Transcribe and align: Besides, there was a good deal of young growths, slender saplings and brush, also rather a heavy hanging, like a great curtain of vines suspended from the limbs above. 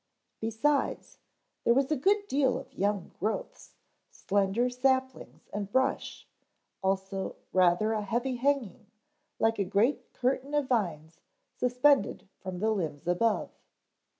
Besides, 0.39 1.19
there 1.63 1.75
was 1.75 1.91
a 1.91 1.95
good 1.95 2.27
deal 2.27 2.57
of 2.57 2.73
young 2.73 3.11
growths, 3.19 3.75
slender 4.09 4.67
saplings 4.67 5.47
and 5.53 5.71
brush, 5.71 6.27
also 6.81 7.35
rather 7.53 7.93
a 7.93 8.01
heavy 8.01 8.37
hanging, 8.37 8.87
like 9.37 9.59
a 9.59 9.63
great 9.63 10.11
curtain 10.13 10.55
of 10.55 10.67
vines 10.67 11.21
suspended 11.53 12.27
from 12.39 12.57
the 12.57 12.71
limbs 12.71 13.05
above. 13.07 13.51